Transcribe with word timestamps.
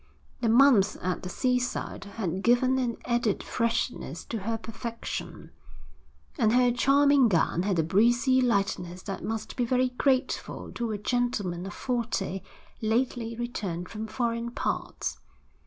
The 0.39 0.49
month 0.49 0.97
at 1.03 1.21
the 1.21 1.29
seaside 1.29 2.05
had 2.05 2.41
given 2.41 2.79
an 2.79 2.97
added 3.05 3.43
freshness 3.43 4.25
to 4.25 4.39
her 4.39 4.57
perfection, 4.57 5.51
and 6.39 6.53
her 6.53 6.71
charming 6.71 7.27
gown 7.27 7.61
had 7.61 7.77
a 7.77 7.83
breezy 7.83 8.41
lightness 8.41 9.03
that 9.03 9.23
must 9.23 9.55
be 9.55 9.63
very 9.63 9.89
grateful 9.89 10.71
to 10.71 10.91
a 10.91 10.97
gentleman 10.97 11.67
of 11.67 11.75
forty 11.75 12.41
lately 12.81 13.35
returned 13.35 13.89
from 13.89 14.07
foreign 14.07 14.49
parts. 14.49 15.19